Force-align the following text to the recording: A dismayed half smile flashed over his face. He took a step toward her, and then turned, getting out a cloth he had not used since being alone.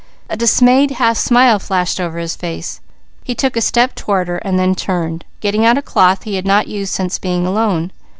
A 0.31 0.35
dismayed 0.35 0.89
half 0.89 1.15
smile 1.17 1.59
flashed 1.59 1.99
over 1.99 2.17
his 2.17 2.35
face. 2.35 2.81
He 3.23 3.35
took 3.35 3.55
a 3.55 3.61
step 3.61 3.93
toward 3.93 4.27
her, 4.29 4.37
and 4.37 4.57
then 4.57 4.73
turned, 4.73 5.25
getting 5.41 5.63
out 5.63 5.77
a 5.77 5.83
cloth 5.83 6.23
he 6.23 6.37
had 6.37 6.45
not 6.47 6.67
used 6.67 6.91
since 6.91 7.19
being 7.19 7.45
alone. 7.45 7.91